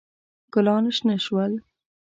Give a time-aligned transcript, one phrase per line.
[0.53, 1.53] ګلان شنه شول.